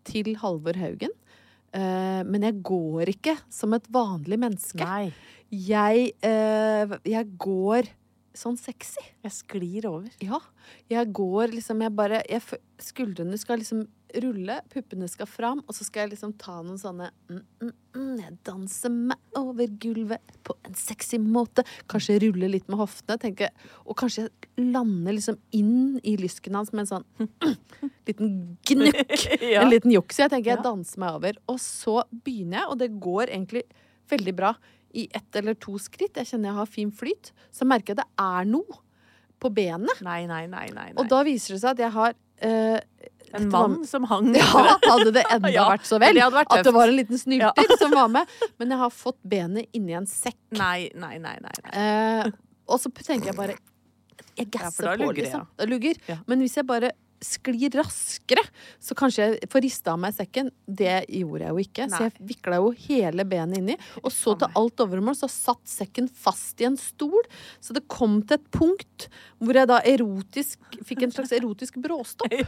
[0.06, 1.14] til Halvor Haugen.
[1.76, 5.12] Uh, men jeg går ikke som et vanlig menneske.
[5.52, 7.90] Jeg, uh, jeg går
[8.36, 9.02] sånn sexy.
[9.24, 10.10] jeg sklir over.
[10.24, 10.40] Ja.
[10.90, 12.42] Jeg går liksom Jeg bare jeg,
[12.80, 13.86] Skuldrene skal liksom
[14.23, 18.12] rulle, puppene skal fram, og så skal jeg liksom ta noen sånne mm, mm, mm,
[18.21, 21.65] Jeg danser meg over gulvet på en sexy måte.
[21.91, 23.17] Kanskje rulle litt med hoftene.
[23.21, 23.49] Tenke,
[23.86, 27.30] og kanskje jeg lander liksom inn i lysken hans med en sånn
[28.08, 28.32] liten
[28.67, 29.04] gnukk.
[29.56, 29.62] Ja.
[29.62, 30.17] En liten juks.
[30.19, 30.63] Jeg tenker jeg Ja.
[30.65, 31.38] danser meg over.
[31.51, 33.63] Og så begynner jeg, og det går egentlig
[34.10, 34.54] veldig bra
[34.95, 36.15] i ett eller to skritt.
[36.17, 37.32] Jeg kjenner jeg har fin flyt.
[37.51, 38.80] Så merker jeg det er noe
[39.41, 40.01] på benet.
[40.06, 40.67] Nei, nei, nei.
[40.71, 41.01] nei, nei.
[41.01, 42.80] Og da viser det seg at jeg har eh,
[43.34, 46.16] en var- mann som hang Ja, hadde det enda Ja, vært så vel.
[46.16, 48.28] det vært At det var en liten snylter som var med.
[48.60, 50.38] Men jeg har fått benet inni en sekk.
[50.52, 51.38] Nei, nei, nei.
[51.42, 51.72] nei, nei.
[51.74, 52.32] Eh,
[52.68, 53.56] og så tenker jeg bare
[54.38, 55.46] Jeg gasser på, liksom.
[55.46, 55.64] ja.
[55.64, 55.96] Det lugger.
[56.08, 56.18] Ja.
[56.28, 56.92] Men hvis jeg bare
[57.26, 58.44] sklir raskere,
[58.80, 60.52] så kanskje jeg får rista av meg sekken.
[60.66, 63.78] Det gjorde jeg jo ikke, så jeg vikla jo hele benet inni.
[64.04, 67.26] Og så til alt overmål så satt sekken fast i en stol,
[67.64, 69.10] så det kom til et punkt
[69.42, 72.34] hvor jeg da erotisk fikk en slags erotisk bråstopp.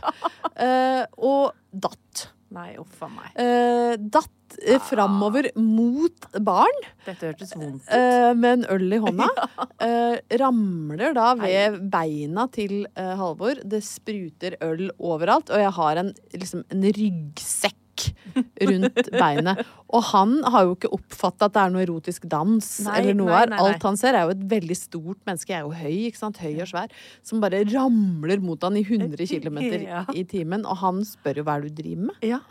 [0.57, 2.27] Eh, og datt.
[2.55, 3.31] Nei, uff a meg.
[3.43, 7.91] Eh, datt uh, framover mot barn Dette hørtes vondt ut.
[7.91, 9.27] eh, med en øl i hånda.
[9.87, 13.59] Eh, ramler da ved beina til eh, Halvor.
[13.61, 17.76] Det spruter øl overalt, og jeg har en, liksom, en ryggsekk
[18.71, 19.61] rundt beinet.
[19.93, 23.31] Og han har jo ikke oppfatta at det er noe erotisk dans Nei, eller noe
[23.33, 23.51] her.
[23.51, 23.67] nei, nei.
[23.73, 25.53] Alt han ser, er jo et veldig stort menneske.
[25.53, 26.41] Jeg er jo høy, ikke sant?
[26.43, 26.95] Høy og svær.
[27.25, 30.03] Som bare ramler mot han i 100 km Ja.
[30.13, 30.65] i timen.
[30.67, 32.25] Og han spør jo hva er det du driver med.
[32.33, 32.41] Ja.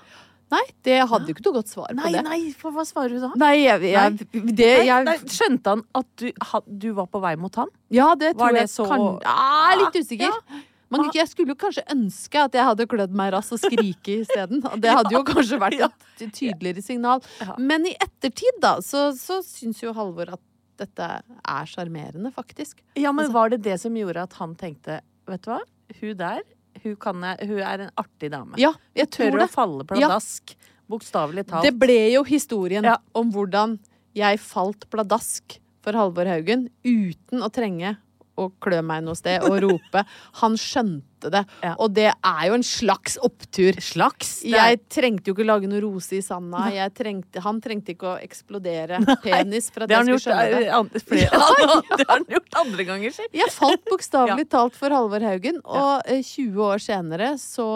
[0.46, 2.20] Nei, det hadde jo ikke noe godt svar på det.
[2.22, 3.32] nei, for hva svarer du da?
[3.42, 7.32] Nei, jeg, jeg, det, jeg nei, skjønte han at du, ha, du var på vei
[7.42, 7.72] mot han?
[7.90, 10.30] Ja, det Var tror det jeg så- kan ah, Litt usikker.
[10.30, 10.60] Ja.
[10.90, 14.60] Men jeg skulle jo kanskje ønske at jeg hadde klødd meg rass og skrike isteden.
[14.78, 17.24] Det hadde jo kanskje vært et tydeligere signal.
[17.58, 20.42] Men i ettertid, da, så, så syns jo Halvor at
[20.78, 22.82] dette er sjarmerende, faktisk.
[22.94, 25.58] Ja, men Altså- var det det som gjorde at han tenkte Vet du hva,
[26.00, 26.42] hun der,
[26.84, 28.54] hun, kan hun er en artig dame.
[28.62, 30.06] Ja, jeg Tør tror å falle falle Ja.
[30.12, 30.54] pladask.
[30.88, 31.64] Bokstavelig talt.
[31.66, 32.98] Det ble jo historien Ja.
[33.12, 33.78] om hvordan
[34.14, 37.96] jeg falt pladask for Halvor Haugen uten å trenge
[38.36, 40.02] å klø meg noe sted og rope.
[40.42, 41.40] Han skjønte det.
[41.64, 41.72] Ja.
[41.82, 43.78] Og det er jo en slags opptur.
[43.82, 44.42] Slags.
[44.44, 46.66] Det Jeg trengte jo ikke lage noe rose i sanda.
[46.74, 50.66] Jeg trengte, han trengte ikke å eksplodere penis for at jeg skulle skjønne det.
[50.66, 50.74] eh,
[51.24, 51.78] ja, ja.
[51.96, 53.32] det har han gjort andre ganger selv.
[53.40, 57.66] Jeg falt bokstavelig talt for Halvor Haugen, og eh, 20 år senere så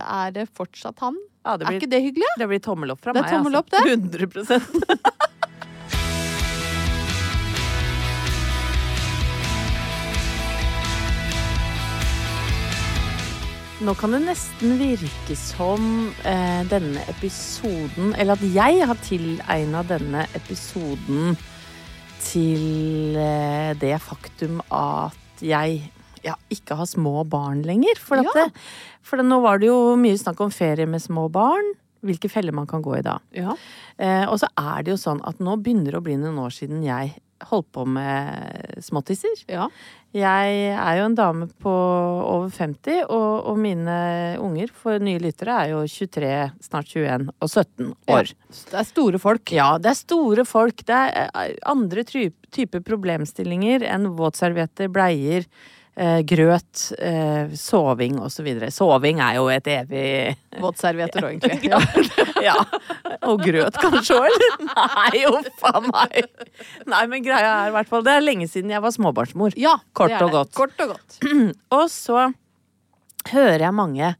[0.00, 1.18] er det fortsatt han.
[1.44, 2.28] Ja, det Er ikke det hyggelig?
[2.38, 3.32] det blir tommel opp fra Det meg.
[3.32, 3.88] tommel opp, altså.
[3.96, 5.29] 100
[13.80, 15.84] Nå kan det nesten virke som
[16.28, 21.32] eh, denne episoden Eller at jeg har tilegna denne episoden
[22.20, 25.78] til eh, det faktum at jeg
[26.20, 27.96] ja, ikke har små barn lenger.
[27.96, 28.34] For, at Ja.
[28.42, 28.66] det,
[29.00, 31.70] for det, nå var det jo mye snakk om ferie med små barn.
[32.04, 33.14] Hvilke feller man kan gå i da.
[33.32, 33.54] Ja.
[33.96, 36.52] Eh, og så er det jo sånn at nå begynner det å bli noen år
[36.52, 37.14] siden jeg
[37.48, 39.44] holdt på med småttisser.
[39.48, 39.70] ja.
[40.10, 43.94] Jeg er jo en dame på over 50, og, og mine
[44.42, 46.32] unger for nye lyttere er jo 23,
[46.66, 48.32] snart 21 og 17 år.
[48.72, 49.52] Det er store folk.
[49.54, 50.82] Ja, det er store folk.
[50.82, 55.46] Det er eh, andre typer problemstillinger enn våtservietter, bleier,
[56.00, 58.48] grøt, eh, soving osv.
[58.72, 60.04] Soving er jo et evig
[60.62, 61.70] Våtservietter òg, egentlig.
[62.40, 62.56] Ja.
[63.28, 64.56] Og grøt kanskje òg, eller?
[64.80, 66.30] Nei, uff a meg.
[66.88, 69.56] Nei, men greia er i hvert fall Det er lenge siden jeg var småbarnsmor.
[69.60, 70.54] Ja, Kort og godt.
[70.56, 71.18] Kort og godt.
[71.78, 72.30] Og så
[73.30, 74.14] hører jeg mange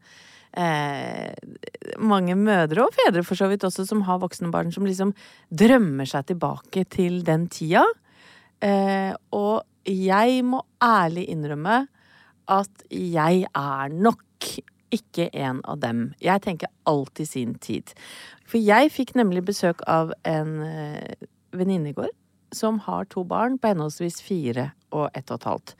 [0.57, 1.33] eh,
[2.01, 5.15] mange mødre og fedre for så vidt også som har voksne barn, som liksom
[5.49, 7.85] drømmer seg tilbake til den tida.
[8.61, 11.85] Eh, og jeg må ærlig innrømme
[12.51, 14.49] at jeg er nok
[14.91, 16.11] ikke en av dem.
[16.19, 17.93] Jeg tenker alltid sin tid.
[18.45, 22.11] For jeg fikk nemlig besøk av en eh, venninne i går
[22.51, 25.75] som har to barn på henholdsvis fire og ett og et halvt.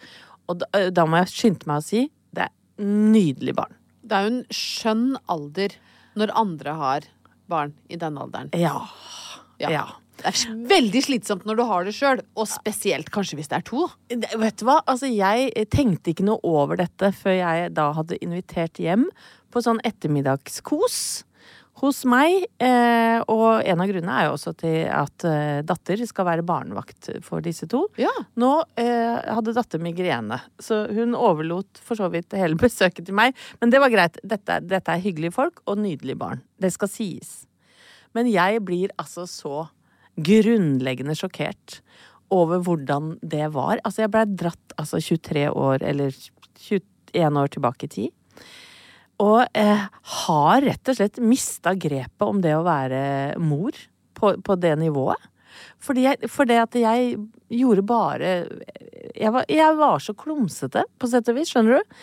[0.47, 3.75] Og da, eh, da må jeg skynde meg å si det er nydelig barn.
[4.01, 5.75] Det er jo en skjønn alder
[6.19, 7.09] når andre har
[7.51, 8.51] barn i den alderen.
[8.55, 8.87] Ja.
[9.59, 9.69] Ja.
[9.69, 9.85] ja.
[10.21, 13.65] Det er veldig slitsomt når du har det sjøl, og spesielt kanskje hvis det er
[13.67, 13.87] to.
[14.09, 18.19] Det- Vet du hva, altså jeg tenkte ikke noe over dette før jeg da hadde
[18.23, 19.07] invitert hjem
[19.51, 21.23] på sånn ettermiddagskos
[21.81, 22.43] hos meg.
[22.61, 27.09] Eh, og en av grunnene er jo også til at eh, datter skal være barnevakt
[27.25, 27.87] for disse to.
[27.97, 28.11] Ja.
[28.37, 33.33] Nå eh, hadde datter migrene, så hun overlot for så vidt hele besøket til meg.
[33.61, 34.19] Men det var greit.
[34.23, 36.43] Dette, dette er hyggelige folk og nydelige barn.
[36.61, 37.33] Det skal sies.
[38.13, 39.65] Men jeg blir altså så
[40.15, 41.79] grunnleggende sjokkert
[42.31, 43.79] over hvordan det var.
[43.83, 46.15] Altså, jeg blei dratt altså 23 år, eller
[46.55, 48.45] 21 år tilbake i tid.
[49.21, 49.83] Og eh,
[50.21, 53.01] har rett og slett mista grepet om det å være
[53.41, 53.75] mor
[54.17, 55.29] på, på det nivået.
[55.83, 57.17] Fordi jeg, for det at jeg
[57.51, 58.31] gjorde bare
[59.11, 61.95] jeg var, jeg var så klumsete, på sett og vis, skjønner du?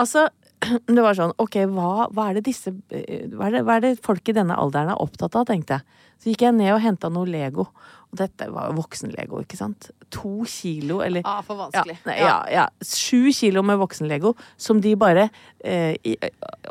[0.00, 0.28] Altså,
[0.96, 3.92] det var sånn, ok, hva, hva er det disse hva er det, hva er det
[4.04, 6.00] folk i denne alderen er opptatt av, tenkte jeg.
[6.22, 7.66] Så gikk jeg ned og henta noe Lego.
[8.14, 9.88] Og dette var voksen-Lego, ikke sant?
[10.14, 11.96] To kilo, eller Ah, for ja, vanskelig.
[12.06, 12.64] nei, ja, ja.
[12.86, 15.26] Sju kilo med voksen-Lego som de bare
[15.66, 15.96] eh,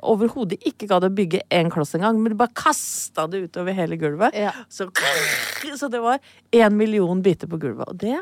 [0.02, 4.00] overhodet ikke gadd å bygge én kloss engang, men de bare kasta det utover hele
[4.00, 4.36] gulvet.
[4.40, 4.54] Ja.
[4.72, 4.88] Så,
[5.80, 6.24] så det var
[6.56, 7.92] én million biter på gulvet.
[7.92, 8.22] Og det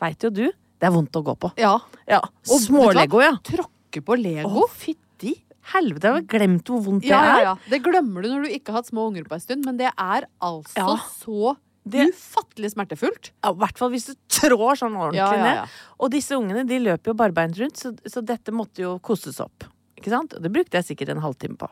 [0.00, 1.52] veit jo du, det er vondt å gå på.
[1.60, 1.76] Ja.
[2.08, 2.90] Ja, Og hva?
[3.22, 3.34] Ja.
[3.44, 4.64] Tråkke på Lego.
[4.64, 5.34] Å, fytti Fytti
[5.72, 7.44] helvete, jeg har glemt hvor vondt Ja, det er.
[7.46, 7.52] ja.
[7.70, 9.86] Det glemmer du når du ikke har hatt små unger på en stund, men det
[9.96, 11.56] er altså så
[11.88, 13.30] Det- ufattelig smertefullt.
[13.42, 15.60] Ja, I hvert fall hvis du trår sånn ordentlig Ja, ja, ja.
[15.62, 15.68] ned.
[16.00, 19.64] Og disse ungene de løper jo barbeint rundt, så, så dette måtte jo kostes opp.
[19.96, 20.34] Ikke sant?
[20.34, 21.68] Og det brukte jeg sikkert en halvtime på.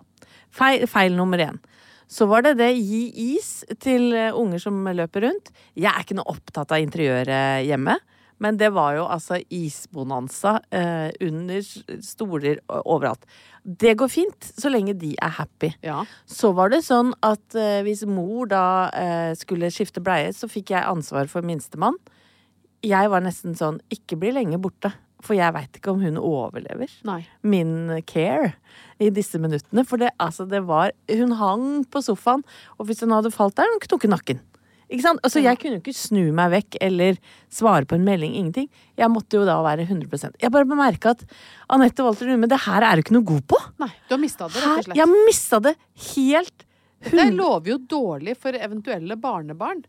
[0.51, 1.59] Feil, feil nummer én.
[2.09, 5.51] Så var det det gi is til eh, unger som løper rundt.
[5.77, 7.97] Jeg er ikke noe opptatt av interiøret hjemme.
[8.43, 11.63] Men det var jo altså isbonanza eh, under
[12.03, 13.23] stoler overalt.
[13.63, 15.71] Det går fint, så lenge de er happy.
[15.87, 16.01] Ja.
[16.27, 18.65] Så var det sånn at eh, hvis mor da
[18.99, 22.01] eh, skulle skifte bleie, så fikk jeg ansvar for minstemann.
[22.83, 24.91] Jeg var nesten sånn ikke bli lenge borte,
[25.23, 27.21] for jeg veit ikke om hun overlever Nei.
[27.47, 28.57] min care
[28.99, 29.85] i disse minuttene.
[29.87, 32.43] For det, altså, det var Hun hang på sofaen,
[32.79, 34.43] og hvis hun hadde falt der, hun knukket nakken.
[34.93, 35.23] Ikke sant?
[35.25, 37.17] Altså, jeg kunne jo ikke snu meg vekk eller
[37.53, 38.35] svare på en melding.
[38.37, 38.69] Ingenting.
[39.01, 41.25] Jeg måtte jo da være 100% Jeg bare bemerka at
[41.73, 43.61] Anette Walter Numme, det her er du ikke noe god på.
[43.83, 45.01] Nei, du har mista det, rett og slett.
[45.01, 45.75] jeg mista det
[46.13, 46.67] helt
[47.09, 49.81] Det lover jo dårlig for eventuelle barnebarn.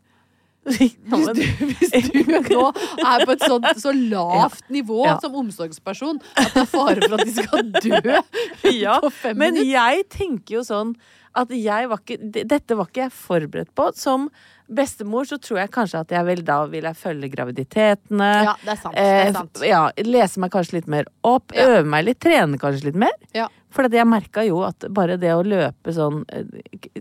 [0.64, 0.72] Ja,
[1.12, 2.62] Hvis du, hvis du nå
[3.04, 5.18] er på et sånt, så lavt nivå Ja.
[5.20, 8.14] som omsorgsperson at det er fare for at de skal dø
[8.86, 9.74] Ja, på fem men minutter.
[9.74, 10.94] jeg tenker jo sånn
[11.34, 13.88] at jeg var ikke Dette var ikke jeg forberedt på.
[13.98, 14.28] Som
[14.64, 18.30] bestemor så tror jeg kanskje at jeg vil, da vil jeg følge graviditetene.
[18.48, 18.96] Ja, det er sant.
[18.96, 19.60] Det er sant.
[19.60, 21.54] Eh, ja, lese meg kanskje litt mer opp.
[21.56, 21.66] Ja.
[21.76, 22.20] Øve meg litt.
[22.24, 23.14] Trene kanskje litt mer.
[23.36, 23.48] Ja.
[23.74, 26.46] For jeg merka jo at bare det å løpe sånn eh,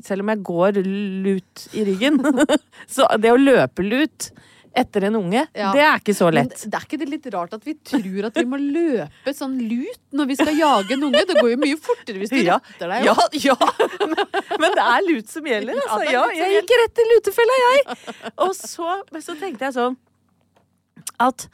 [0.01, 2.17] Selv om jeg går lut i ryggen,
[2.95, 4.31] så det å løpe lut
[4.75, 5.71] etter en unge, Ja.
[5.75, 6.63] det er ikke så Men lett.
[6.65, 9.99] det er ikke det litt rart at vi tror at vi må løpe sånn lut
[10.17, 11.21] når vi skal jage en unge?
[11.29, 13.05] Det går jo mye fortere hvis du Ja, retter deg.
[13.05, 13.57] Ja, ja.
[14.01, 14.15] Men,
[14.63, 15.77] men det er lut som gjelder.
[15.83, 16.11] Altså.
[16.11, 17.97] Ja, jeg gikk rett i lutefella, jeg.
[18.47, 19.97] Og så, men så tenkte jeg sånn
[21.19, 21.47] at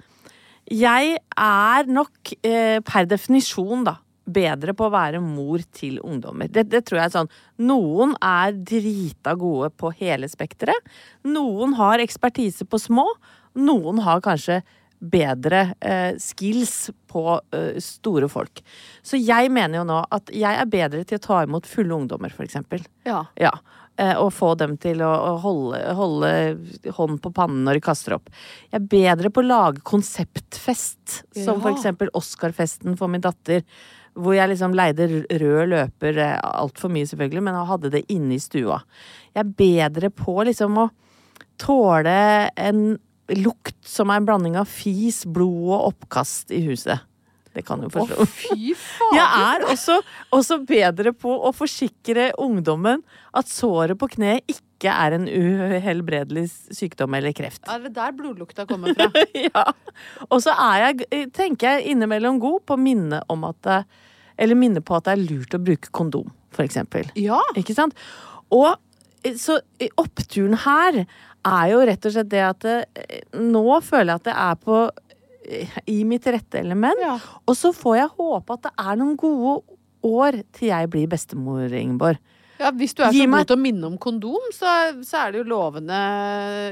[0.70, 3.96] jeg er nok eh, per definisjon, da,
[4.34, 6.48] bedre på å være mor til ungdommer.
[6.52, 7.32] Det, det tror jeg er sånn.
[7.70, 10.90] Noen er drita gode på hele spekteret.
[11.28, 13.08] Noen har ekspertise på små.
[13.60, 14.62] Noen har kanskje
[15.00, 17.22] bedre eh, skills på
[17.56, 18.60] eh, store folk.
[19.02, 22.34] Så jeg mener jo nå at jeg er bedre til å ta imot fulle ungdommer,
[22.36, 22.84] for eksempel.
[23.08, 23.22] Ja.
[23.40, 23.54] Ja.
[23.96, 26.34] eh, Og få dem til å å holde, holde
[26.98, 28.28] hånd på pannen når de kaster opp.
[28.74, 31.62] Jeg er bedre på å lage konseptfest, som Ja.
[31.64, 33.64] for eksempel Oscarfesten for min datter.
[34.20, 35.08] Hvor jeg liksom leide
[35.42, 38.82] rød løper altfor mye, selvfølgelig, men hadde det inne i stua.
[39.34, 40.90] Jeg er bedre på liksom å
[41.60, 42.98] tåle en
[43.38, 47.06] lukt som er en blanding av fis, blod og oppkast i huset.
[47.54, 49.16] Det kan du Å, fy faen!
[49.18, 49.98] Jeg er også,
[50.36, 53.02] også bedre på å forsikre ungdommen
[53.36, 56.46] at såret på kneet ikke er en uhelbredelig
[56.78, 57.66] sykdom eller kreft.
[57.68, 59.10] Er det der blodlukta kommer fra?
[59.50, 59.66] ja.
[60.30, 63.82] Og så er jeg, tenker jeg innimellom god på å minne om at det,
[64.40, 67.10] Eller minne på at det er lurt å bruke kondom, for eksempel.
[67.20, 67.42] Ja.
[67.60, 67.98] Ikke sant?
[68.56, 68.72] Og
[69.24, 72.78] eh, så eh, oppturen her er jo rett og slett det at det,
[73.36, 74.80] nå føler jeg at det er på
[75.48, 77.04] eh, i mitt rette element.
[77.04, 77.18] Ja.
[77.46, 79.60] Og så får jeg håpe at det er noen gode
[80.08, 82.20] år til jeg blir bestemor, Ingeborg.
[82.60, 84.74] Ja, Hvis du er Gi så meg- god til å minne om kondom, så,
[85.08, 86.00] så er det jo lovende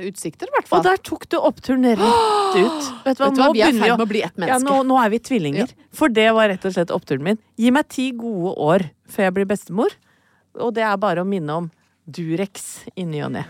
[0.08, 2.90] utsikter, i hvert Og der tok du oppturen rett ut.
[3.06, 4.68] Vet Vet du hva, vi er i ferd med å bli ett Ja, menneske.
[4.68, 5.72] nå, nå er vi tvillinger.
[5.96, 7.40] For det var rett og slett oppturen min.
[7.58, 9.96] Gi meg ti gode år før jeg blir bestemor.
[10.60, 11.72] Og det er bare å minne om
[12.08, 13.46] Durex i ny og ne.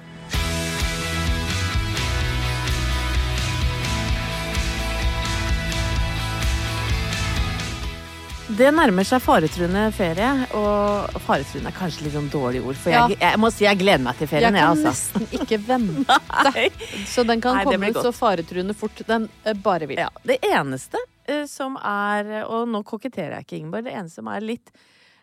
[8.58, 12.80] Det nærmer seg faretruende ferie, og faretruende er kanskje litt sånn dårlig ord.
[12.82, 15.22] For jeg, jeg må si jeg gleder meg til ferien, jeg, kan altså.
[15.22, 16.66] nesten ikke vente.
[17.12, 20.02] Så den kan Nei, komme ut så faretruende fort den eh, bare vil.
[20.02, 20.98] Ja, det eneste
[21.30, 23.86] uh, som er Og nå koketterer jeg ikke, Ingeborg.
[23.86, 24.74] Det eneste som er litt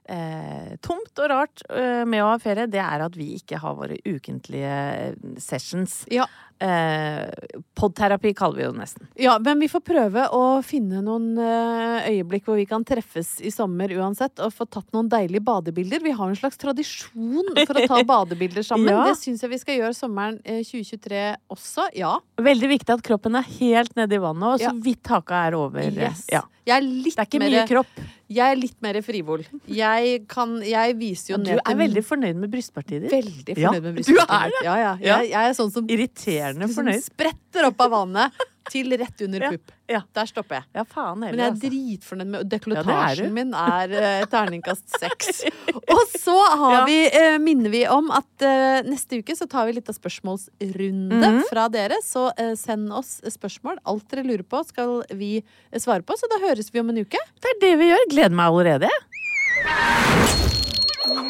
[0.09, 3.76] eh, tomt og rart eh, med å ha ferie, det er at vi ikke har
[3.78, 6.03] våre ukentlige eh, sessions.
[6.12, 6.28] Ja.
[6.62, 7.28] Eh,
[7.74, 9.09] Podterapi kaller vi jo det nesten.
[9.20, 13.50] Ja, men vi får prøve å finne noen eh, øyeblikk hvor vi kan treffes i
[13.52, 16.00] sommer uansett, og få tatt noen deilige badebilder.
[16.05, 18.92] Vi har en slags tradisjon for å ta badebilder sammen.
[18.94, 19.05] Ja.
[19.11, 21.88] Det syns jeg vi skal gjøre sommeren eh, 2023 også.
[21.98, 22.16] Ja.
[22.40, 24.74] Veldig viktig at kroppen er helt nedi vannet, og så Ja.
[24.84, 25.82] vidt haka er over.
[25.90, 26.26] Yes.
[26.32, 26.46] Ja.
[26.64, 27.98] Er Det er ikke mer, mye kropp.
[28.32, 29.42] Jeg er litt mer frivol.
[29.68, 33.12] Jeg kan Jeg viser jo Du er veldig fornøyd med brystpartiet ditt.
[33.12, 34.62] veldig fornøyd med du er det!
[34.64, 34.96] Ja, ja.
[34.96, 35.18] Ja.
[35.20, 37.03] Jeg, jeg er sånn som Irriterende som fornøyd.
[37.05, 38.32] spretter opp av vannet
[38.70, 39.72] til rett under Ja, pupp.
[39.92, 39.99] ja.
[40.14, 40.64] Der stopper jeg.
[40.74, 41.68] Ja, faen Men jeg er altså.
[41.68, 45.42] dritfornøyd med Ja, er dekolletasjen min er eh, terningkast seks.
[45.92, 46.84] Og så har Ja.
[46.88, 51.20] vi, eh, minner vi om at eh, neste uke så tar vi litt av spørsmålsrunde
[51.20, 51.42] Mhm.
[51.51, 52.01] fra dere.
[52.03, 53.76] Så eh, send oss spørsmål.
[53.84, 55.42] Alt dere lurer på skal vi
[55.72, 57.18] eh, svare på, så da høres vi om en uke.
[57.40, 58.09] Det er det vi gjør.
[58.11, 58.88] Gleder meg allerede.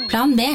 [0.09, 0.55] Plan B.